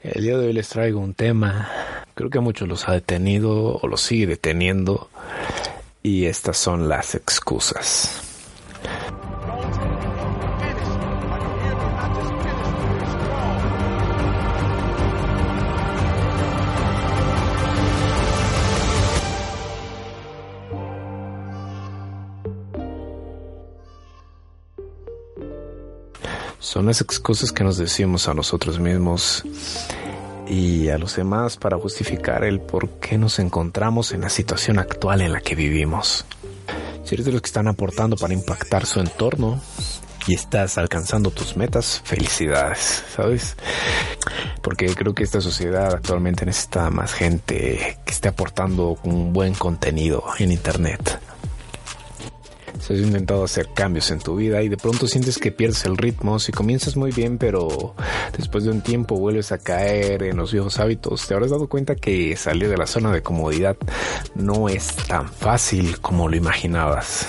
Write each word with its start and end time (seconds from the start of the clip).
El 0.00 0.22
día 0.22 0.38
de 0.38 0.46
hoy 0.46 0.52
les 0.52 0.68
traigo 0.68 1.00
un 1.00 1.12
tema, 1.14 1.68
creo 2.14 2.30
que 2.30 2.38
a 2.38 2.40
muchos 2.40 2.68
los 2.68 2.88
ha 2.88 2.92
detenido 2.92 3.78
o 3.78 3.88
los 3.88 4.00
sigue 4.00 4.28
deteniendo, 4.28 5.10
y 6.04 6.26
estas 6.26 6.56
son 6.56 6.88
las 6.88 7.16
excusas. 7.16 8.27
Son 26.60 26.86
las 26.86 27.00
excusas 27.00 27.52
que 27.52 27.62
nos 27.62 27.78
decimos 27.78 28.28
a 28.28 28.34
nosotros 28.34 28.80
mismos 28.80 29.44
y 30.48 30.88
a 30.88 30.98
los 30.98 31.14
demás 31.16 31.56
para 31.56 31.78
justificar 31.78 32.42
el 32.42 32.60
por 32.60 32.88
qué 32.98 33.16
nos 33.16 33.38
encontramos 33.38 34.12
en 34.12 34.22
la 34.22 34.30
situación 34.30 34.78
actual 34.78 35.20
en 35.20 35.32
la 35.32 35.40
que 35.40 35.54
vivimos. 35.54 36.24
Si 37.04 37.14
eres 37.14 37.26
de 37.26 37.32
los 37.32 37.42
que 37.42 37.46
están 37.46 37.68
aportando 37.68 38.16
para 38.16 38.34
impactar 38.34 38.86
su 38.86 38.98
entorno 38.98 39.60
y 40.26 40.34
estás 40.34 40.78
alcanzando 40.78 41.30
tus 41.30 41.56
metas, 41.56 42.02
felicidades, 42.04 43.04
¿sabes? 43.14 43.56
Porque 44.60 44.86
creo 44.94 45.14
que 45.14 45.22
esta 45.22 45.40
sociedad 45.40 45.94
actualmente 45.94 46.44
necesita 46.44 46.90
más 46.90 47.12
gente 47.12 47.98
que 48.04 48.12
esté 48.12 48.28
aportando 48.28 48.98
un 49.04 49.32
buen 49.32 49.54
contenido 49.54 50.24
en 50.38 50.50
Internet 50.50 51.20
has 52.94 53.00
intentado 53.00 53.44
hacer 53.44 53.68
cambios 53.74 54.10
en 54.10 54.18
tu 54.18 54.36
vida 54.36 54.62
y 54.62 54.68
de 54.68 54.76
pronto 54.76 55.06
sientes 55.06 55.38
que 55.38 55.52
pierdes 55.52 55.84
el 55.84 55.96
ritmo, 55.96 56.38
si 56.38 56.52
comienzas 56.52 56.96
muy 56.96 57.12
bien 57.12 57.38
pero 57.38 57.94
después 58.36 58.64
de 58.64 58.70
un 58.70 58.80
tiempo 58.80 59.16
vuelves 59.16 59.52
a 59.52 59.58
caer 59.58 60.22
en 60.22 60.36
los 60.36 60.52
viejos 60.52 60.78
hábitos, 60.78 61.26
te 61.26 61.34
habrás 61.34 61.50
dado 61.50 61.68
cuenta 61.68 61.94
que 61.94 62.36
salir 62.36 62.68
de 62.68 62.76
la 62.76 62.86
zona 62.86 63.12
de 63.12 63.22
comodidad 63.22 63.76
no 64.34 64.68
es 64.68 64.94
tan 65.08 65.28
fácil 65.28 66.00
como 66.00 66.28
lo 66.28 66.36
imaginabas. 66.36 67.26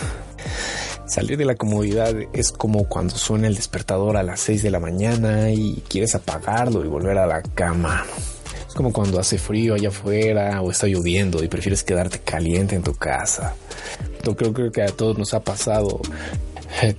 Salir 1.06 1.38
de 1.40 1.46
la 1.46 1.56
comodidad 1.56 2.14
es 2.34 2.52
como 2.52 2.88
cuando 2.88 3.16
suena 3.16 3.48
el 3.48 3.56
despertador 3.56 4.16
a 4.16 4.22
las 4.22 4.42
6 4.42 4.62
de 4.62 4.70
la 4.70 4.80
mañana 4.80 5.50
y 5.50 5.84
quieres 5.88 6.14
apagarlo 6.14 6.86
y 6.86 6.88
volver 6.88 7.18
a 7.18 7.26
la 7.26 7.42
cama. 7.42 8.06
Es 8.68 8.76
como 8.76 8.94
cuando 8.94 9.20
hace 9.20 9.40
frío 9.40 9.74
allá 9.74 9.90
afuera 9.90 10.62
o 10.62 10.70
está 10.70 10.86
lloviendo 10.86 11.44
y 11.44 11.48
prefieres 11.48 11.84
quedarte 11.84 12.20
caliente 12.20 12.76
en 12.76 12.84
tu 12.84 12.94
casa. 12.94 13.56
Creo, 14.22 14.54
creo 14.54 14.72
que 14.72 14.82
a 14.82 14.88
todos 14.88 15.18
nos 15.18 15.34
ha 15.34 15.42
pasado. 15.42 16.02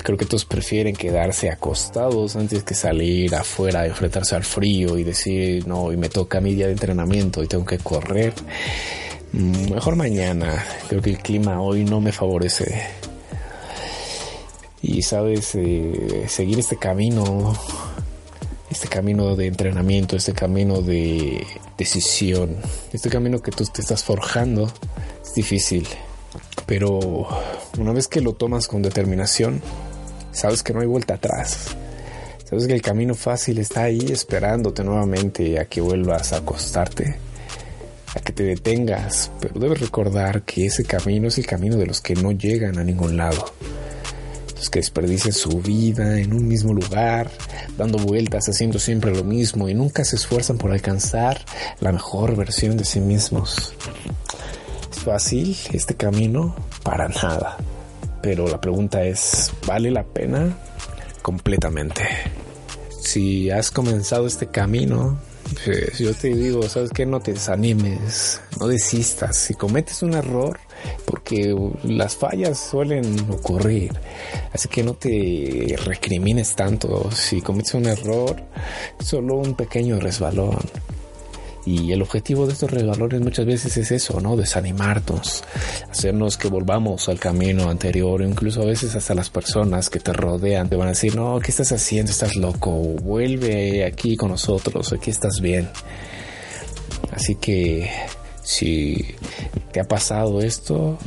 Creo 0.03 0.19
que 0.19 0.27
todos 0.27 0.45
prefieren 0.45 0.97
quedarse 0.97 1.49
acostados 1.49 2.35
antes 2.37 2.65
que 2.65 2.75
salir 2.75 3.35
afuera 3.35 3.87
enfrentarse 3.87 4.35
al 4.35 4.45
frío 4.45 4.99
y 4.99 5.05
decir, 5.05 5.67
no, 5.67 5.93
y 5.93 5.97
me 5.97 6.09
toca 6.09 6.41
mi 6.41 6.55
día 6.55 6.67
de 6.67 6.73
entrenamiento 6.73 7.43
y 7.43 7.47
tengo 7.47 7.65
que 7.65 7.79
correr. 7.79 8.35
Mm, 9.33 9.75
mejor 9.75 9.97
mañana. 9.97 10.65
Creo 10.89 11.01
que 11.01 11.11
el 11.11 11.19
clima 11.19 11.61
hoy 11.61 11.85
no 11.85 12.01
me 12.01 12.13
favorece. 12.13 12.83
Y 14.83 15.03
sabes, 15.03 15.55
eh, 15.55 16.25
seguir 16.27 16.59
este 16.59 16.77
camino 16.77 17.55
este 18.71 18.87
camino 18.87 19.35
de 19.35 19.47
entrenamiento, 19.47 20.17
este 20.17 20.33
camino 20.33 20.81
de 20.81 21.45
decisión, 21.77 22.57
este 22.93 23.11
camino 23.11 23.41
que 23.41 23.51
tú 23.51 23.65
te 23.65 23.83
estás 23.83 24.05
forjando, 24.05 24.73
es 25.23 25.35
difícil. 25.35 25.87
Pero 26.71 27.27
una 27.81 27.93
vez 27.93 28.07
que 28.07 28.21
lo 28.21 28.33
tomas 28.35 28.69
con 28.69 28.81
determinación, 28.81 29.61
sabes 30.31 30.63
que 30.63 30.73
no 30.73 30.79
hay 30.79 30.87
vuelta 30.87 31.15
atrás. 31.15 31.77
Sabes 32.49 32.69
que 32.69 32.75
el 32.75 32.81
camino 32.81 33.17
fácil 33.17 33.59
está 33.59 33.83
ahí 33.83 34.07
esperándote 34.09 34.85
nuevamente 34.85 35.59
a 35.59 35.65
que 35.65 35.81
vuelvas 35.81 36.33
a 36.33 36.37
acostarte, 36.37 37.17
a 38.15 38.21
que 38.21 38.33
te 38.33 38.45
detengas. 38.45 39.33
Pero 39.41 39.59
debes 39.59 39.81
recordar 39.81 40.43
que 40.43 40.67
ese 40.67 40.85
camino 40.85 41.27
es 41.27 41.39
el 41.39 41.47
camino 41.47 41.77
de 41.77 41.87
los 41.87 42.01
que 42.01 42.15
no 42.15 42.31
llegan 42.31 42.79
a 42.79 42.85
ningún 42.85 43.17
lado 43.17 43.53
que 44.71 44.79
desperdician 44.79 45.33
su 45.33 45.61
vida 45.61 46.21
en 46.21 46.33
un 46.33 46.47
mismo 46.47 46.73
lugar, 46.73 47.31
dando 47.77 47.99
vueltas, 47.99 48.49
haciendo 48.49 48.79
siempre 48.79 49.13
lo 49.13 49.25
mismo 49.25 49.69
y 49.69 49.75
nunca 49.75 50.05
se 50.05 50.17
esfuerzan 50.17 50.59
por 50.59 50.71
alcanzar 50.71 51.41
la 51.81 51.93
mejor 51.93 52.37
versión 52.37 52.77
de 52.77 52.85
sí 52.85 53.01
mismos. 53.01 53.75
¿Es 55.01 55.07
fácil 55.07 55.57
este 55.73 55.95
camino? 55.95 56.55
Para 56.83 57.09
nada. 57.09 57.57
Pero 58.21 58.47
la 58.47 58.61
pregunta 58.61 59.03
es, 59.03 59.51
¿vale 59.67 59.91
la 59.91 60.05
pena? 60.05 60.55
Completamente. 61.23 62.03
Si 63.01 63.49
has 63.49 63.71
comenzado 63.71 64.27
este 64.27 64.49
camino, 64.49 65.19
pues 65.65 65.99
yo 65.99 66.13
te 66.13 66.35
digo, 66.35 66.69
¿sabes 66.69 66.91
qué? 66.91 67.07
No 67.07 67.21
te 67.21 67.33
desanimes, 67.33 68.43
no 68.59 68.69
desistas. 68.69 69.39
Si 69.39 69.55
cometes 69.55 70.03
un 70.03 70.13
error, 70.13 70.61
porque 71.07 71.57
las 71.83 72.15
fallas 72.15 72.59
suelen 72.59 73.21
ocurrir. 73.31 73.99
Así 74.53 74.69
que 74.69 74.83
no 74.83 74.93
te 74.93 75.79
recrimines 75.83 76.55
tanto. 76.57 77.11
Si 77.11 77.41
cometes 77.41 77.73
un 77.73 77.87
error, 77.87 78.37
solo 79.03 79.37
un 79.37 79.55
pequeño 79.55 79.99
resbalón. 79.99 80.59
Y 81.73 81.93
el 81.93 82.03
objetivo 82.03 82.49
de 82.49 82.55
estos 82.55 82.69
resbalones 82.69 83.21
muchas 83.21 83.47
veces 83.47 83.77
es 83.77 83.93
eso, 83.93 84.21
¿no? 84.21 84.35
Desanimarnos, 84.35 85.45
hacernos 85.89 86.37
que 86.37 86.49
volvamos 86.49 87.09
al 87.09 87.21
camino 87.21 87.71
anterior, 87.71 88.23
incluso 88.23 88.63
a 88.63 88.65
veces 88.65 88.97
hasta 88.97 89.15
las 89.15 89.31
personas 89.31 89.89
que 89.89 90.01
te 90.01 90.13
rodean 90.13 90.69
te 90.69 90.75
van 90.75 90.89
a 90.89 90.91
decir, 90.91 91.15
no, 91.15 91.39
¿qué 91.39 91.53
estás 91.53 91.71
haciendo? 91.71 92.11
Estás 92.11 92.35
loco, 92.35 92.73
vuelve 92.73 93.85
aquí 93.85 94.17
con 94.17 94.31
nosotros, 94.31 94.93
aquí 94.93 95.11
estás 95.11 95.41
bien. 95.41 95.71
Así 97.13 97.37
que 97.37 97.89
si 98.43 99.15
te 99.71 99.79
ha 99.79 99.85
pasado 99.85 100.41
esto, 100.41 100.99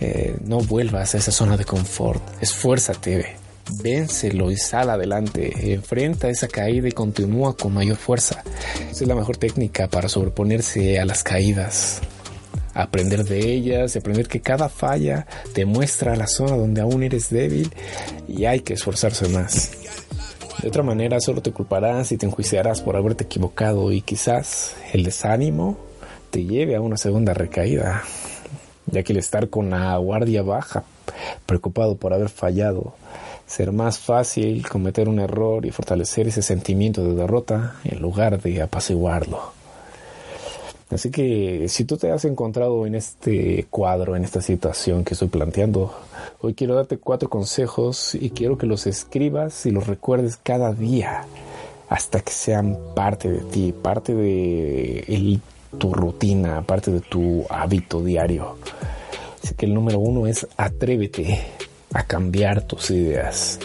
eh, 0.00 0.36
no 0.44 0.58
vuelvas 0.58 1.14
a 1.14 1.18
esa 1.18 1.32
zona 1.32 1.56
de 1.56 1.64
confort. 1.64 2.22
Esfuérzate, 2.42 3.36
vénselo 3.82 4.50
y 4.50 4.56
sal 4.56 4.90
adelante. 4.90 5.72
Enfrenta 5.72 6.28
esa 6.28 6.48
caída 6.48 6.88
y 6.88 6.92
continúa 6.92 7.56
con 7.56 7.74
mayor 7.74 7.96
fuerza. 7.96 8.42
Esa 8.90 9.04
es 9.04 9.08
la 9.08 9.14
mejor 9.14 9.36
técnica 9.36 9.88
para 9.88 10.08
sobreponerse 10.08 10.98
a 11.00 11.04
las 11.04 11.22
caídas. 11.22 12.00
Aprender 12.74 13.24
de 13.24 13.52
ellas, 13.52 13.96
aprender 13.96 14.28
que 14.28 14.40
cada 14.40 14.68
falla 14.68 15.26
te 15.54 15.64
muestra 15.64 16.14
la 16.14 16.26
zona 16.26 16.56
donde 16.56 16.82
aún 16.82 17.02
eres 17.02 17.30
débil 17.30 17.72
y 18.28 18.44
hay 18.44 18.60
que 18.60 18.74
esforzarse 18.74 19.28
más. 19.28 19.72
De 20.62 20.68
otra 20.68 20.82
manera, 20.82 21.20
solo 21.20 21.42
te 21.42 21.52
culparás 21.52 22.12
y 22.12 22.16
te 22.16 22.26
enjuiciarás 22.26 22.80
por 22.82 22.96
haberte 22.96 23.24
equivocado 23.24 23.92
y 23.92 24.00
quizás 24.00 24.74
el 24.92 25.04
desánimo 25.04 25.78
te 26.30 26.44
lleve 26.44 26.76
a 26.76 26.80
una 26.80 26.96
segunda 26.96 27.34
recaída, 27.34 28.02
ya 28.86 29.02
que 29.02 29.12
el 29.12 29.18
estar 29.18 29.48
con 29.48 29.70
la 29.70 29.96
guardia 29.96 30.42
baja, 30.42 30.84
preocupado 31.46 31.96
por 31.96 32.12
haber 32.12 32.28
fallado, 32.28 32.94
ser 33.46 33.72
más 33.72 33.98
fácil 33.98 34.68
cometer 34.68 35.08
un 35.08 35.20
error 35.20 35.64
y 35.64 35.70
fortalecer 35.70 36.28
ese 36.28 36.42
sentimiento 36.42 37.04
de 37.04 37.14
derrota 37.14 37.76
en 37.84 38.00
lugar 38.00 38.42
de 38.42 38.62
apaciguarlo. 38.62 39.54
Así 40.90 41.10
que 41.10 41.68
si 41.68 41.84
tú 41.84 41.96
te 41.96 42.12
has 42.12 42.24
encontrado 42.24 42.86
en 42.86 42.94
este 42.94 43.66
cuadro, 43.70 44.14
en 44.14 44.24
esta 44.24 44.40
situación 44.40 45.04
que 45.04 45.14
estoy 45.14 45.28
planteando, 45.28 45.92
hoy 46.40 46.54
quiero 46.54 46.76
darte 46.76 46.98
cuatro 46.98 47.28
consejos 47.28 48.14
y 48.14 48.30
quiero 48.30 48.56
que 48.56 48.66
los 48.66 48.86
escribas 48.86 49.66
y 49.66 49.72
los 49.72 49.88
recuerdes 49.88 50.38
cada 50.40 50.72
día 50.72 51.24
hasta 51.88 52.20
que 52.20 52.32
sean 52.32 52.78
parte 52.94 53.30
de 53.30 53.40
ti, 53.40 53.72
parte 53.72 54.14
de 54.14 55.00
el 55.08 55.40
tu 55.76 55.92
rutina, 55.92 56.58
aparte 56.58 56.90
de 56.90 57.00
tu 57.00 57.44
hábito 57.48 58.02
diario. 58.02 58.56
Así 59.42 59.54
que 59.54 59.66
el 59.66 59.74
número 59.74 59.98
uno 59.98 60.26
es 60.26 60.46
atrévete 60.56 61.44
a 61.96 62.04
cambiar 62.04 62.62
tus 62.62 62.90
ideas. 62.90 63.58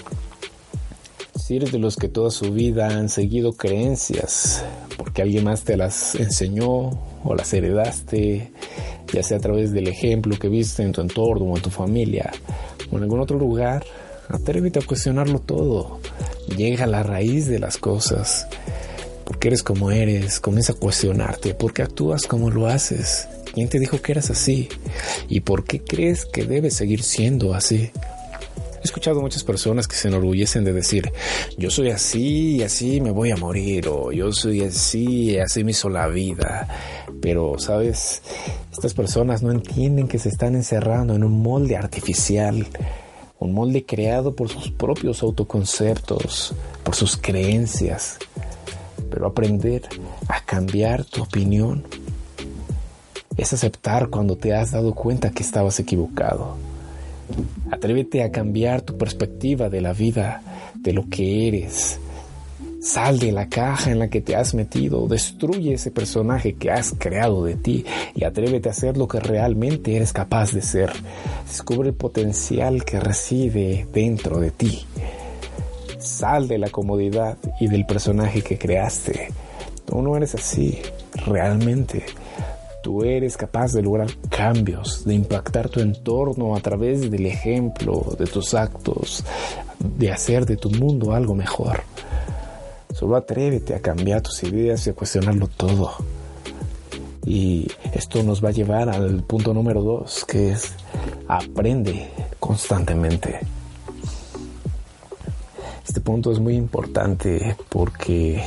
Si 1.35 1.57
eres 1.57 1.73
de 1.73 1.79
los 1.79 1.97
que 1.97 2.07
toda 2.07 2.31
su 2.31 2.53
vida 2.53 2.87
han 2.87 3.09
seguido 3.09 3.53
creencias 3.53 4.63
porque 4.95 5.21
alguien 5.21 5.43
más 5.43 5.63
te 5.63 5.75
las 5.75 6.15
enseñó 6.15 6.91
o 7.23 7.35
las 7.35 7.53
heredaste, 7.53 8.51
ya 9.11 9.23
sea 9.23 9.37
a 9.37 9.41
través 9.41 9.73
del 9.73 9.87
ejemplo 9.89 10.39
que 10.39 10.47
viste 10.47 10.81
en 10.83 10.93
tu 10.93 11.01
entorno 11.01 11.45
o 11.45 11.57
en 11.57 11.61
tu 11.61 11.69
familia 11.69 12.31
o 12.89 12.97
en 12.97 13.03
algún 13.03 13.19
otro 13.19 13.37
lugar, 13.37 13.83
atrévete 14.29 14.79
a 14.79 14.85
cuestionarlo 14.85 15.39
todo. 15.39 15.99
Llega 16.55 16.85
a 16.85 16.87
la 16.87 17.03
raíz 17.03 17.47
de 17.47 17.59
las 17.59 17.77
cosas 17.77 18.47
¿Por 19.31 19.39
qué 19.39 19.47
eres 19.47 19.63
como 19.63 19.91
eres? 19.91 20.41
Comienza 20.41 20.73
a 20.73 20.75
cuestionarte. 20.75 21.53
¿Por 21.53 21.73
qué 21.73 21.83
actúas 21.83 22.27
como 22.27 22.49
lo 22.49 22.67
haces? 22.67 23.29
¿Quién 23.53 23.69
te 23.69 23.79
dijo 23.79 24.01
que 24.01 24.11
eras 24.11 24.29
así? 24.29 24.67
¿Y 25.29 25.39
por 25.39 25.63
qué 25.63 25.81
crees 25.81 26.25
que 26.25 26.43
debes 26.43 26.73
seguir 26.73 27.01
siendo 27.01 27.53
así? 27.53 27.91
He 28.81 28.85
escuchado 28.85 29.21
muchas 29.21 29.43
personas 29.43 29.87
que 29.87 29.95
se 29.95 30.07
enorgullecen 30.07 30.63
de 30.63 30.73
decir, 30.73 31.13
yo 31.55 31.69
soy 31.69 31.91
así 31.91 32.55
y 32.55 32.63
así 32.63 32.99
me 32.99 33.11
voy 33.11 33.29
a 33.29 33.37
morir, 33.37 33.87
o 33.87 34.11
yo 34.11 34.31
soy 34.31 34.61
así 34.61 35.33
y 35.33 35.37
así 35.37 35.63
me 35.63 35.69
hizo 35.69 35.87
la 35.87 36.07
vida. 36.07 36.67
Pero, 37.21 37.59
¿sabes? 37.59 38.23
Estas 38.71 38.95
personas 38.95 39.43
no 39.43 39.51
entienden 39.51 40.07
que 40.07 40.17
se 40.17 40.29
están 40.29 40.55
encerrando 40.55 41.13
en 41.13 41.23
un 41.23 41.43
molde 41.43 41.77
artificial, 41.77 42.65
un 43.37 43.53
molde 43.53 43.85
creado 43.85 44.35
por 44.35 44.49
sus 44.49 44.71
propios 44.71 45.21
autoconceptos, 45.21 46.55
por 46.83 46.95
sus 46.95 47.17
creencias. 47.17 48.17
Pero 49.11 49.27
aprender 49.27 49.83
a 50.27 50.43
cambiar 50.43 51.05
tu 51.05 51.21
opinión 51.21 51.85
es 53.37 53.53
aceptar 53.53 54.09
cuando 54.09 54.37
te 54.37 54.55
has 54.55 54.71
dado 54.71 54.95
cuenta 54.95 55.29
que 55.29 55.43
estabas 55.43 55.79
equivocado 55.79 56.70
Atrévete 57.71 58.23
a 58.23 58.31
cambiar 58.31 58.81
tu 58.81 58.97
perspectiva 58.97 59.69
de 59.69 59.81
la 59.81 59.93
vida, 59.93 60.41
de 60.75 60.93
lo 60.93 61.09
que 61.09 61.47
eres. 61.47 61.99
Sal 62.81 63.19
de 63.19 63.31
la 63.31 63.47
caja 63.47 63.91
en 63.91 63.99
la 63.99 64.07
que 64.07 64.21
te 64.21 64.35
has 64.35 64.55
metido, 64.55 65.07
destruye 65.07 65.73
ese 65.73 65.91
personaje 65.91 66.53
que 66.53 66.71
has 66.71 66.95
creado 66.97 67.45
de 67.45 67.55
ti 67.55 67.85
y 68.15 68.23
atrévete 68.23 68.69
a 68.69 68.71
hacer 68.71 68.97
lo 68.97 69.07
que 69.07 69.19
realmente 69.19 69.95
eres 69.95 70.11
capaz 70.13 70.51
de 70.51 70.63
ser. 70.63 70.91
Descubre 71.47 71.89
el 71.89 71.95
potencial 71.95 72.83
que 72.83 72.99
reside 72.99 73.85
dentro 73.93 74.39
de 74.39 74.49
ti. 74.49 74.85
Sal 75.99 76.47
de 76.47 76.57
la 76.57 76.69
comodidad 76.69 77.37
y 77.59 77.67
del 77.67 77.85
personaje 77.85 78.41
que 78.41 78.57
creaste. 78.57 79.27
Tú 79.85 80.01
no 80.01 80.17
eres 80.17 80.33
así, 80.33 80.79
realmente. 81.27 82.03
Tú 82.81 83.03
eres 83.03 83.37
capaz 83.37 83.73
de 83.73 83.83
lograr 83.83 84.09
cambios, 84.29 85.05
de 85.05 85.13
impactar 85.13 85.69
tu 85.69 85.81
entorno 85.81 86.55
a 86.55 86.59
través 86.61 87.11
del 87.11 87.27
ejemplo, 87.27 88.15
de 88.17 88.25
tus 88.25 88.53
actos, 88.55 89.23
de 89.79 90.11
hacer 90.11 90.45
de 90.45 90.57
tu 90.57 90.69
mundo 90.71 91.13
algo 91.13 91.35
mejor. 91.35 91.81
Solo 92.93 93.15
atrévete 93.15 93.75
a 93.75 93.79
cambiar 93.79 94.21
tus 94.21 94.43
ideas 94.43 94.85
y 94.87 94.89
a 94.89 94.93
cuestionarlo 94.93 95.47
todo. 95.47 95.91
Y 97.25 97.67
esto 97.93 98.23
nos 98.23 98.43
va 98.43 98.49
a 98.49 98.53
llevar 98.53 98.89
al 98.89 99.23
punto 99.23 99.53
número 99.53 99.83
dos, 99.83 100.25
que 100.25 100.51
es 100.51 100.73
aprende 101.27 102.09
constantemente. 102.39 103.39
Este 105.87 106.01
punto 106.01 106.31
es 106.31 106.39
muy 106.39 106.55
importante 106.55 107.55
porque 107.69 108.41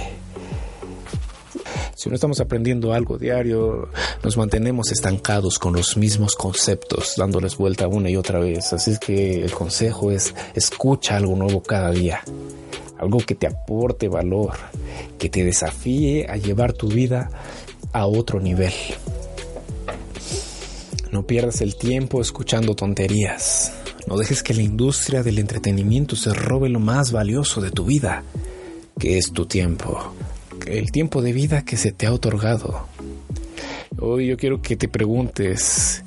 si 1.95 2.09
no 2.09 2.17
estamos 2.17 2.41
aprendiendo 2.41 2.93
algo 2.93 3.17
diario, 3.17 3.89
nos 4.25 4.39
mantenemos 4.39 4.91
estancados 4.91 5.59
con 5.59 5.75
los 5.75 5.99
mismos 5.99 6.35
conceptos, 6.35 7.13
dándoles 7.19 7.59
vuelta 7.59 7.89
una 7.89 8.09
y 8.09 8.17
otra 8.17 8.39
vez. 8.39 8.73
Así 8.73 8.97
que 8.99 9.45
el 9.45 9.53
consejo 9.53 10.11
es 10.11 10.35
escucha 10.55 11.17
algo 11.17 11.37
nuevo 11.37 11.63
cada 11.63 11.91
día. 11.91 12.23
Algo 12.99 13.19
que 13.19 13.35
te 13.35 13.47
aporte 13.47 14.09
valor, 14.09 14.55
que 15.19 15.29
te 15.29 15.45
desafíe 15.45 16.27
a 16.31 16.39
llevar 16.39 16.73
tu 16.73 16.89
vida 16.89 17.29
a 17.93 18.07
otro 18.07 18.41
nivel. 18.41 18.73
No 21.13 21.27
pierdas 21.27 21.61
el 21.61 21.77
tiempo 21.77 22.23
escuchando 22.23 22.75
tonterías. 22.75 23.75
No 24.07 24.17
dejes 24.17 24.43
que 24.43 24.55
la 24.55 24.63
industria 24.63 25.23
del 25.23 25.39
entretenimiento 25.39 26.17
se 26.17 26.33
robe 26.33 26.71
lo 26.71 26.81
más 26.81 27.13
valioso 27.13 27.61
de 27.61 27.71
tu 27.71 27.85
vida, 27.85 28.23
que 28.99 29.19
es 29.19 29.33
tu 29.33 29.45
tiempo 29.45 30.15
el 30.67 30.93
tiempo 30.93 31.23
de 31.23 31.33
vida 31.33 31.65
que 31.65 31.77
se 31.77 31.93
te 31.93 32.07
ha 32.07 32.13
otorgado. 32.13 32.87
Hoy 34.01 34.27
yo 34.27 34.37
quiero 34.37 34.61
que 34.61 34.77
te 34.77 34.89
preguntes, 34.89 36.03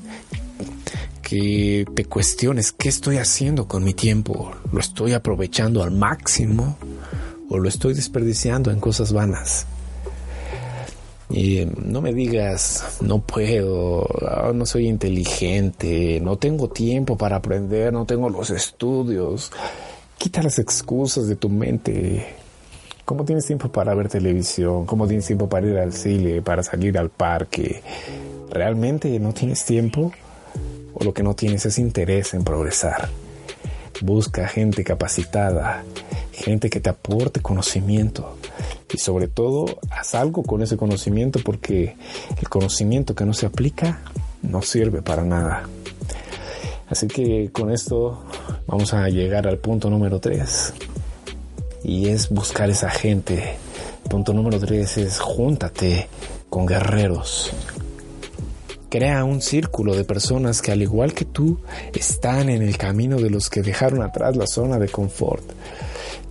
que 1.22 1.86
te 1.96 2.06
cuestiones, 2.06 2.72
¿qué 2.72 2.90
estoy 2.90 3.18
haciendo 3.18 3.68
con 3.68 3.84
mi 3.84 3.94
tiempo? 3.94 4.52
¿Lo 4.72 4.80
estoy 4.80 5.14
aprovechando 5.14 5.84
al 5.84 5.92
máximo 5.92 6.78
o 7.50 7.58
lo 7.58 7.70
estoy 7.70 7.94
desperdiciando 7.94 8.72
en 8.72 8.80
cosas 8.80 9.14
vanas? 9.14 9.66
Y 11.30 11.66
no 11.84 12.02
me 12.02 12.14
digas, 12.14 13.00
no 13.02 13.20
puedo, 13.20 14.06
ah, 14.26 14.52
no 14.54 14.66
soy 14.66 14.88
inteligente, 14.88 16.20
no 16.22 16.38
tengo 16.38 16.70
tiempo 16.70 17.18
para 17.18 17.38
aprender, 17.38 17.92
no 17.94 18.06
tengo 18.06 18.30
los 18.30 18.50
estudios. 18.50 19.52
Quita 20.18 20.42
las 20.42 20.60
excusas 20.60 21.28
de 21.28 21.36
tu 21.36 21.50
mente. 21.50 22.47
¿Cómo 23.08 23.24
tienes 23.24 23.46
tiempo 23.46 23.70
para 23.70 23.96
ver 23.96 24.10
televisión? 24.10 24.86
¿Cómo 24.86 25.08
tienes 25.08 25.26
tiempo 25.26 25.48
para 25.48 25.66
ir 25.66 25.78
al 25.78 25.94
cine, 25.94 26.42
para 26.42 26.62
salir 26.62 26.98
al 26.98 27.10
parque? 27.10 27.82
¿Realmente 28.50 29.18
no 29.22 29.34
tienes 29.34 29.64
tiempo? 29.64 30.12
¿O 30.94 31.06
lo 31.06 31.14
que 31.14 31.24
no 31.24 31.34
tienes 31.34 31.66
es 31.66 31.80
interés 31.80 32.34
en 32.34 32.44
progresar? 32.44 33.08
Busca 34.02 34.50
gente 34.50 34.84
capacitada, 34.84 35.86
gente 36.34 36.70
que 36.70 36.82
te 36.82 36.90
aporte 36.90 37.42
conocimiento 37.42 38.36
y 38.94 38.98
sobre 38.98 39.30
todo 39.30 39.80
haz 39.90 40.14
algo 40.14 40.44
con 40.44 40.62
ese 40.62 40.76
conocimiento 40.76 41.40
porque 41.46 41.96
el 42.42 42.50
conocimiento 42.50 43.16
que 43.16 43.24
no 43.24 43.34
se 43.34 43.46
aplica 43.46 44.02
no 44.42 44.62
sirve 44.62 45.02
para 45.02 45.24
nada. 45.24 45.64
Así 46.90 47.08
que 47.08 47.52
con 47.54 47.72
esto 47.72 48.26
vamos 48.68 48.94
a 48.94 49.08
llegar 49.08 49.48
al 49.48 49.60
punto 49.60 49.90
número 49.90 50.20
3 50.20 50.87
y 51.88 52.10
es 52.10 52.30
buscar 52.30 52.70
esa 52.70 52.90
gente. 52.90 53.56
Punto 54.10 54.34
número 54.34 54.60
tres 54.60 54.98
es 54.98 55.20
júntate 55.20 56.08
con 56.50 56.66
guerreros. 56.66 57.52
Crea 58.90 59.24
un 59.24 59.42
círculo 59.42 59.96
de 59.96 60.04
personas 60.04 60.62
que 60.62 60.72
al 60.72 60.82
igual 60.82 61.14
que 61.14 61.26
tú 61.26 61.60
están 61.94 62.50
en 62.50 62.62
el 62.62 62.78
camino 62.78 63.18
de 63.18 63.30
los 63.30 63.50
que 63.50 63.62
dejaron 63.62 64.02
atrás 64.02 64.36
la 64.36 64.48
zona 64.48 64.78
de 64.78 64.90
confort 64.90 65.44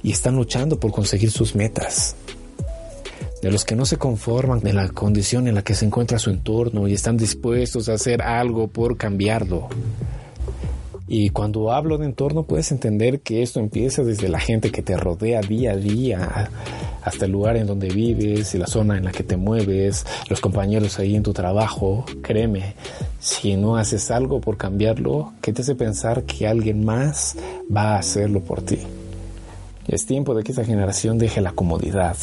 y 0.03 0.13
están 0.13 0.37
luchando 0.37 0.79
por 0.79 0.93
conseguir 0.93 1.31
sus 1.31 1.55
metas. 1.55 2.17
De 3.43 3.51
los 3.51 3.65
que 3.65 3.77
no 3.77 3.87
se 3.87 3.97
conforman 3.97 4.61
de 4.61 4.73
la 4.73 4.89
condición 4.89 5.49
en 5.49 5.55
la 5.55 5.63
que 5.63 5.75
se 5.75 5.87
encuentra 5.87 6.19
su 6.19 6.31
entorno 6.31 6.87
y 6.87 6.95
están 6.95 7.17
dispuestos 7.17 7.89
a 7.89 7.95
hacer 7.95 8.23
algo 8.23 8.69
por 8.69 8.97
cambiarlo. 8.97 9.69
Y 11.09 11.31
cuando 11.31 11.73
hablo 11.73 11.99
de 11.99 12.07
entorno 12.07 12.45
puedes 12.45 12.73
entender 12.73 13.21
que 13.21 13.43
esto 13.43 13.61
empieza 13.61 14.03
desde 14.03 14.29
la 14.29 14.41
gente 14.41 14.71
que 14.71 14.83
te 14.83 14.97
rodea 14.97 15.41
día 15.41 15.73
a 15.73 15.77
día, 15.77 16.51
hasta 17.03 17.27
el 17.27 17.33
lugar 17.33 17.57
en 17.57 17.67
donde 17.67 17.89
vives 17.89 18.55
y 18.55 18.59
la 18.59 18.67
zona 18.67 18.99
en 18.99 19.05
la 19.05 19.13
que 19.13 19.23
te 19.23 19.37
mueves, 19.37 20.05
los 20.29 20.41
compañeros 20.41 20.99
ahí 20.99 21.15
en 21.15 21.23
tu 21.23 21.33
trabajo. 21.33 22.05
Créeme, 22.23 22.75
si 23.21 23.55
no 23.57 23.77
haces 23.77 24.11
algo 24.11 24.41
por 24.41 24.57
cambiarlo, 24.57 25.33
¿qué 25.41 25.53
te 25.53 25.63
hace 25.63 25.77
pensar 25.77 26.25
que 26.25 26.49
alguien 26.49 26.85
más 26.85 27.37
va 27.75 27.95
a 27.95 27.99
hacerlo 27.99 28.41
por 28.41 28.63
ti? 28.63 28.79
Es 29.89 30.05
tiempo 30.05 30.35
de 30.35 30.43
que 30.43 30.51
esta 30.51 30.65
generación 30.65 31.17
deje 31.17 31.41
la 31.41 31.53
comodidad, 31.53 32.17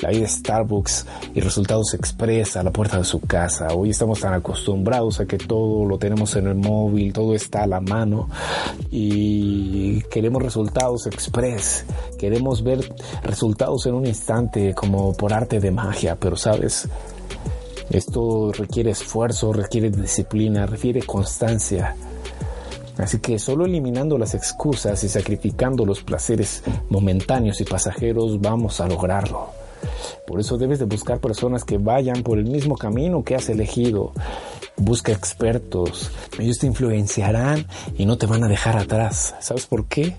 la 0.00 0.10
vida 0.10 0.28
Starbucks 0.28 1.06
y 1.34 1.40
resultados 1.40 1.92
express 1.94 2.56
a 2.56 2.62
la 2.62 2.70
puerta 2.70 2.98
de 2.98 3.04
su 3.04 3.20
casa. 3.20 3.68
Hoy 3.74 3.90
estamos 3.90 4.20
tan 4.20 4.32
acostumbrados 4.32 5.18
a 5.18 5.26
que 5.26 5.36
todo 5.36 5.84
lo 5.84 5.98
tenemos 5.98 6.36
en 6.36 6.46
el 6.46 6.54
móvil, 6.54 7.12
todo 7.12 7.34
está 7.34 7.64
a 7.64 7.66
la 7.66 7.80
mano 7.80 8.28
y 8.92 10.02
queremos 10.02 10.40
resultados 10.40 11.08
express. 11.08 11.84
Queremos 12.16 12.62
ver 12.62 12.94
resultados 13.24 13.86
en 13.86 13.94
un 13.94 14.06
instante 14.06 14.72
como 14.72 15.12
por 15.12 15.32
arte 15.32 15.58
de 15.58 15.72
magia, 15.72 16.14
pero 16.14 16.36
sabes, 16.36 16.88
esto 17.90 18.52
requiere 18.52 18.92
esfuerzo, 18.92 19.52
requiere 19.52 19.90
disciplina, 19.90 20.64
requiere 20.64 21.02
constancia. 21.02 21.96
Así 23.02 23.18
que 23.18 23.38
solo 23.38 23.64
eliminando 23.64 24.18
las 24.18 24.34
excusas 24.34 25.02
y 25.04 25.08
sacrificando 25.08 25.86
los 25.86 26.02
placeres 26.02 26.62
momentáneos 26.88 27.60
y 27.60 27.64
pasajeros 27.64 28.40
vamos 28.40 28.80
a 28.80 28.88
lograrlo. 28.88 29.48
Por 30.26 30.40
eso 30.40 30.58
debes 30.58 30.78
de 30.78 30.84
buscar 30.84 31.18
personas 31.18 31.64
que 31.64 31.78
vayan 31.78 32.22
por 32.22 32.38
el 32.38 32.44
mismo 32.44 32.76
camino 32.76 33.24
que 33.24 33.34
has 33.34 33.48
elegido. 33.48 34.12
Busca 34.76 35.12
expertos. 35.12 36.10
Ellos 36.38 36.58
te 36.58 36.66
influenciarán 36.66 37.66
y 37.96 38.04
no 38.06 38.18
te 38.18 38.26
van 38.26 38.44
a 38.44 38.48
dejar 38.48 38.76
atrás. 38.76 39.34
¿Sabes 39.40 39.66
por 39.66 39.86
qué? 39.86 40.14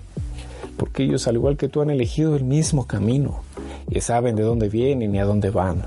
Porque 0.76 1.04
ellos, 1.04 1.28
al 1.28 1.36
igual 1.36 1.56
que 1.56 1.68
tú, 1.68 1.80
han 1.80 1.90
elegido 1.90 2.34
el 2.34 2.44
mismo 2.44 2.86
camino 2.86 3.42
y 3.88 4.00
saben 4.00 4.36
de 4.36 4.42
dónde 4.42 4.68
vienen 4.68 5.14
y 5.14 5.18
a 5.18 5.24
dónde 5.24 5.50
van. 5.50 5.84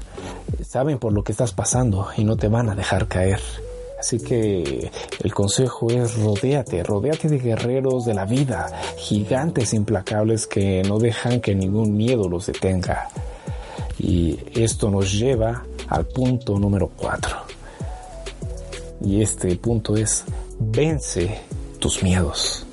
Saben 0.63 0.99
por 0.99 1.13
lo 1.13 1.23
que 1.23 1.31
estás 1.31 1.53
pasando 1.53 2.07
y 2.15 2.23
no 2.23 2.37
te 2.37 2.47
van 2.47 2.69
a 2.69 2.75
dejar 2.75 3.07
caer. 3.07 3.39
Así 3.99 4.19
que 4.19 4.91
el 5.23 5.33
consejo 5.33 5.89
es 5.89 6.15
rodéate, 6.17 6.83
rodéate 6.83 7.29
de 7.29 7.39
guerreros 7.39 8.05
de 8.05 8.13
la 8.13 8.25
vida, 8.25 8.67
gigantes 8.97 9.73
implacables 9.73 10.47
que 10.47 10.83
no 10.83 10.99
dejan 10.99 11.39
que 11.39 11.55
ningún 11.55 11.95
miedo 11.95 12.27
los 12.27 12.47
detenga. 12.47 13.09
Y 13.97 14.37
esto 14.53 14.91
nos 14.91 15.11
lleva 15.17 15.63
al 15.87 16.05
punto 16.05 16.59
número 16.59 16.91
4. 16.95 17.37
Y 19.05 19.21
este 19.21 19.55
punto 19.55 19.95
es 19.95 20.25
vence 20.59 21.39
tus 21.79 22.03
miedos. 22.03 22.65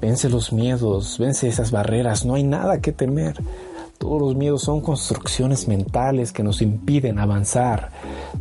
Vence 0.00 0.28
los 0.28 0.52
miedos, 0.52 1.18
vence 1.18 1.48
esas 1.48 1.70
barreras, 1.70 2.26
no 2.26 2.34
hay 2.34 2.42
nada 2.42 2.80
que 2.80 2.92
temer. 2.92 3.36
Todos 4.04 4.20
los 4.20 4.36
miedos 4.36 4.60
son 4.60 4.82
construcciones 4.82 5.66
mentales 5.66 6.30
que 6.30 6.42
nos 6.42 6.60
impiden 6.60 7.18
avanzar. 7.18 7.88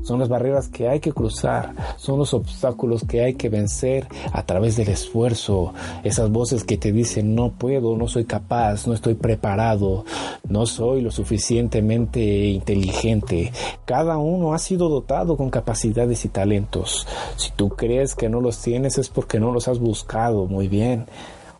Son 0.01 0.19
las 0.19 0.27
barreras 0.27 0.67
que 0.67 0.89
hay 0.89 0.99
que 0.99 1.13
cruzar. 1.13 1.73
Son 1.95 2.19
los 2.19 2.33
obstáculos 2.33 3.05
que 3.07 3.23
hay 3.23 3.35
que 3.35 3.47
vencer 3.47 4.05
a 4.33 4.43
través 4.45 4.75
del 4.75 4.89
esfuerzo. 4.89 5.73
Esas 6.03 6.29
voces 6.29 6.65
que 6.65 6.75
te 6.75 6.91
dicen 6.91 7.33
no 7.33 7.53
puedo, 7.53 7.95
no 7.95 8.09
soy 8.09 8.25
capaz, 8.25 8.87
no 8.87 8.93
estoy 8.93 9.13
preparado, 9.13 10.03
no 10.49 10.65
soy 10.65 10.99
lo 10.99 11.11
suficientemente 11.11 12.19
inteligente. 12.19 13.53
Cada 13.85 14.17
uno 14.17 14.53
ha 14.53 14.59
sido 14.59 14.89
dotado 14.89 15.37
con 15.37 15.49
capacidades 15.49 16.25
y 16.25 16.27
talentos. 16.27 17.07
Si 17.37 17.51
tú 17.51 17.69
crees 17.69 18.15
que 18.15 18.27
no 18.27 18.41
los 18.41 18.61
tienes 18.61 18.97
es 18.97 19.07
porque 19.07 19.39
no 19.39 19.53
los 19.53 19.69
has 19.69 19.79
buscado 19.79 20.45
muy 20.45 20.67
bien 20.67 21.05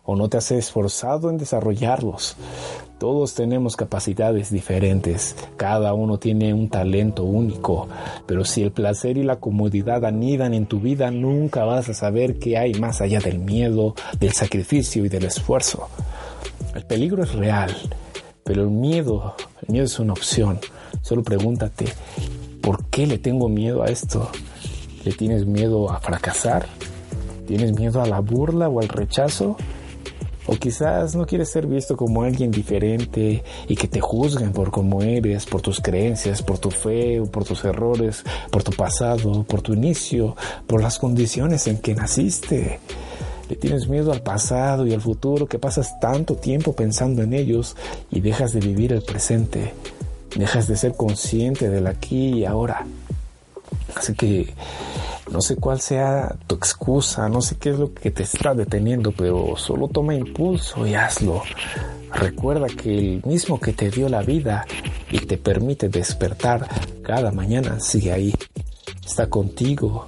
o 0.04 0.14
no 0.14 0.28
te 0.28 0.36
has 0.36 0.50
esforzado 0.50 1.30
en 1.30 1.38
desarrollarlos. 1.38 2.36
Todos 3.04 3.34
tenemos 3.34 3.76
capacidades 3.76 4.50
diferentes, 4.50 5.36
cada 5.58 5.92
uno 5.92 6.18
tiene 6.18 6.54
un 6.54 6.70
talento 6.70 7.22
único, 7.22 7.86
pero 8.24 8.46
si 8.46 8.62
el 8.62 8.72
placer 8.72 9.18
y 9.18 9.22
la 9.22 9.36
comodidad 9.36 10.06
anidan 10.06 10.54
en 10.54 10.64
tu 10.64 10.80
vida, 10.80 11.10
nunca 11.10 11.66
vas 11.66 11.90
a 11.90 11.92
saber 11.92 12.38
qué 12.38 12.56
hay 12.56 12.72
más 12.72 13.02
allá 13.02 13.20
del 13.20 13.40
miedo, 13.40 13.94
del 14.18 14.32
sacrificio 14.32 15.04
y 15.04 15.10
del 15.10 15.26
esfuerzo. 15.26 15.90
El 16.74 16.86
peligro 16.86 17.22
es 17.22 17.34
real, 17.34 17.76
pero 18.42 18.62
el 18.62 18.70
miedo, 18.70 19.34
el 19.60 19.72
miedo 19.72 19.84
es 19.84 19.98
una 19.98 20.14
opción. 20.14 20.58
Solo 21.02 21.22
pregúntate, 21.22 21.84
¿por 22.62 22.86
qué 22.86 23.06
le 23.06 23.18
tengo 23.18 23.50
miedo 23.50 23.82
a 23.82 23.88
esto? 23.88 24.30
¿Le 25.04 25.12
tienes 25.12 25.44
miedo 25.44 25.90
a 25.90 26.00
fracasar? 26.00 26.64
¿Tienes 27.46 27.78
miedo 27.78 28.00
a 28.00 28.06
la 28.06 28.20
burla 28.20 28.70
o 28.70 28.80
al 28.80 28.88
rechazo? 28.88 29.58
O 30.46 30.56
quizás 30.56 31.14
no 31.14 31.24
quieres 31.24 31.50
ser 31.50 31.66
visto 31.66 31.96
como 31.96 32.22
alguien 32.22 32.50
diferente 32.50 33.42
y 33.66 33.76
que 33.76 33.88
te 33.88 34.00
juzguen 34.00 34.52
por 34.52 34.70
cómo 34.70 35.02
eres, 35.02 35.46
por 35.46 35.62
tus 35.62 35.80
creencias, 35.80 36.42
por 36.42 36.58
tu 36.58 36.70
fe, 36.70 37.22
por 37.30 37.44
tus 37.44 37.64
errores, 37.64 38.24
por 38.50 38.62
tu 38.62 38.72
pasado, 38.72 39.44
por 39.44 39.62
tu 39.62 39.72
inicio, 39.72 40.36
por 40.66 40.82
las 40.82 40.98
condiciones 40.98 41.66
en 41.66 41.78
que 41.78 41.94
naciste. 41.94 42.80
Le 43.48 43.56
tienes 43.56 43.88
miedo 43.88 44.12
al 44.12 44.22
pasado 44.22 44.86
y 44.86 44.94
al 44.94 45.00
futuro 45.00 45.46
que 45.46 45.58
pasas 45.58 45.98
tanto 46.00 46.36
tiempo 46.36 46.74
pensando 46.74 47.22
en 47.22 47.32
ellos 47.32 47.76
y 48.10 48.20
dejas 48.20 48.52
de 48.52 48.60
vivir 48.60 48.92
el 48.92 49.02
presente. 49.02 49.72
Dejas 50.34 50.66
de 50.66 50.76
ser 50.76 50.94
consciente 50.94 51.68
del 51.70 51.86
aquí 51.86 52.40
y 52.40 52.44
ahora. 52.44 52.86
Así 53.94 54.14
que 54.14 54.52
no 55.34 55.40
sé 55.40 55.56
cuál 55.56 55.80
sea 55.80 56.36
tu 56.46 56.54
excusa, 56.54 57.28
no 57.28 57.42
sé 57.42 57.56
qué 57.56 57.70
es 57.70 57.78
lo 57.80 57.92
que 57.92 58.12
te 58.12 58.22
está 58.22 58.54
deteniendo, 58.54 59.10
pero 59.10 59.56
solo 59.56 59.88
toma 59.88 60.14
impulso 60.14 60.86
y 60.86 60.94
hazlo. 60.94 61.42
Recuerda 62.12 62.68
que 62.68 62.96
el 62.96 63.22
mismo 63.24 63.58
que 63.58 63.72
te 63.72 63.90
dio 63.90 64.08
la 64.08 64.22
vida 64.22 64.64
y 65.10 65.18
te 65.18 65.36
permite 65.36 65.88
despertar 65.88 66.68
cada 67.02 67.32
mañana 67.32 67.80
sigue 67.80 68.12
ahí. 68.12 68.32
Está 69.04 69.28
contigo 69.28 70.06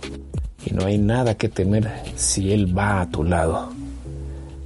y 0.64 0.72
no 0.72 0.84
hay 0.84 0.96
nada 0.96 1.36
que 1.36 1.48
temer 1.48 1.90
si 2.14 2.52
Él 2.52 2.78
va 2.78 3.00
a 3.00 3.10
tu 3.10 3.24
lado. 3.24 3.72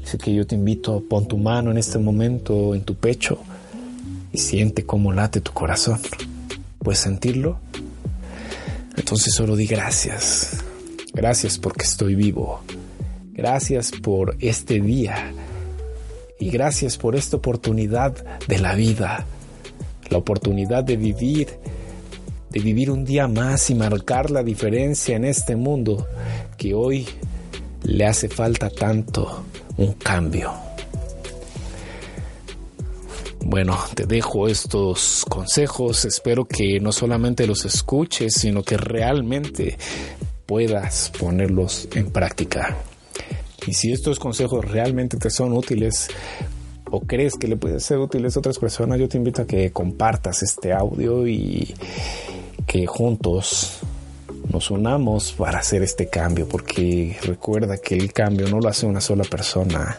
Así 0.04 0.18
que 0.18 0.34
yo 0.34 0.46
te 0.46 0.56
invito, 0.56 1.02
pon 1.08 1.26
tu 1.26 1.38
mano 1.38 1.70
en 1.70 1.78
este 1.78 1.98
momento 1.98 2.74
en 2.74 2.82
tu 2.84 2.94
pecho 2.96 3.38
y 4.30 4.36
siente 4.36 4.84
cómo 4.84 5.10
late 5.10 5.40
tu 5.40 5.52
corazón. 5.52 5.98
¿Puedes 6.80 7.00
sentirlo? 7.00 7.60
Entonces 9.00 9.32
solo 9.34 9.56
di 9.56 9.66
gracias. 9.66 10.62
Gracias 11.14 11.58
porque 11.58 11.84
estoy 11.84 12.14
vivo. 12.14 12.60
Gracias 13.32 13.92
por 13.92 14.36
este 14.40 14.78
día. 14.78 15.32
Y 16.38 16.50
gracias 16.50 16.98
por 16.98 17.16
esta 17.16 17.38
oportunidad 17.38 18.14
de 18.46 18.58
la 18.58 18.74
vida. 18.74 19.24
La 20.10 20.18
oportunidad 20.18 20.84
de 20.84 20.98
vivir, 20.98 21.48
de 22.50 22.60
vivir 22.60 22.90
un 22.90 23.06
día 23.06 23.26
más 23.26 23.70
y 23.70 23.74
marcar 23.74 24.30
la 24.30 24.42
diferencia 24.42 25.16
en 25.16 25.24
este 25.24 25.56
mundo 25.56 26.06
que 26.58 26.74
hoy 26.74 27.08
le 27.82 28.04
hace 28.04 28.28
falta 28.28 28.68
tanto 28.68 29.44
un 29.78 29.94
cambio. 29.94 30.69
Bueno, 33.44 33.76
te 33.94 34.06
dejo 34.06 34.48
estos 34.48 35.24
consejos. 35.28 36.04
Espero 36.04 36.44
que 36.44 36.78
no 36.80 36.92
solamente 36.92 37.46
los 37.46 37.64
escuches, 37.64 38.34
sino 38.34 38.62
que 38.62 38.76
realmente 38.76 39.76
puedas 40.46 41.10
ponerlos 41.18 41.88
en 41.94 42.10
práctica. 42.10 42.76
Y 43.66 43.72
si 43.72 43.92
estos 43.92 44.18
consejos 44.18 44.64
realmente 44.64 45.16
te 45.16 45.30
son 45.30 45.52
útiles 45.52 46.08
o 46.90 47.00
crees 47.00 47.34
que 47.34 47.48
le 47.48 47.56
pueden 47.56 47.80
ser 47.80 47.98
útiles 47.98 48.36
a 48.36 48.40
otras 48.40 48.58
personas, 48.58 48.98
yo 48.98 49.08
te 49.08 49.16
invito 49.16 49.42
a 49.42 49.46
que 49.46 49.70
compartas 49.70 50.42
este 50.42 50.72
audio 50.72 51.26
y 51.26 51.74
que 52.66 52.86
juntos 52.86 53.80
nos 54.52 54.70
unamos 54.70 55.32
para 55.32 55.58
hacer 55.60 55.82
este 55.82 56.08
cambio, 56.08 56.48
porque 56.48 57.16
recuerda 57.22 57.78
que 57.78 57.96
el 57.96 58.12
cambio 58.12 58.48
no 58.48 58.58
lo 58.58 58.68
hace 58.68 58.86
una 58.86 59.00
sola 59.00 59.24
persona 59.24 59.98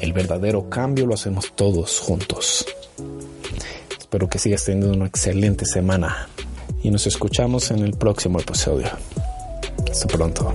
el 0.00 0.12
verdadero 0.12 0.68
cambio 0.68 1.06
lo 1.06 1.14
hacemos 1.14 1.52
todos 1.54 1.98
juntos. 2.00 2.66
Espero 3.98 4.28
que 4.28 4.38
sigas 4.38 4.64
teniendo 4.64 4.96
una 4.96 5.06
excelente 5.06 5.64
semana 5.66 6.28
y 6.82 6.90
nos 6.90 7.06
escuchamos 7.06 7.70
en 7.70 7.80
el 7.80 7.92
próximo 7.92 8.40
episodio. 8.40 8.88
Hasta 9.90 10.06
pronto. 10.06 10.54